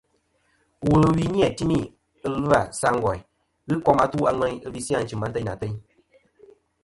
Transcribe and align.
Wul 0.85 1.01
ɨ 1.07 1.09
wi 1.15 1.23
nɨ̀ 1.23 1.27
lum 1.29 1.39
nɨn 1.45 1.55
tumî 1.57 1.77
ɨlvâ 2.27 2.59
sa 2.79 2.89
ngòyn 2.97 3.21
ghɨ 3.67 3.75
kom 3.85 3.97
atu 4.03 4.17
a 4.29 4.31
ŋweyn 4.37 4.61
ɨ 4.65 4.67
visi 4.73 4.93
ànchɨ̀m 4.99 5.23
antêynɨ̀ 5.25 5.53
àtu 5.53 5.65
nɨ̀ 5.67 5.75
ŋweyn. 5.77 5.85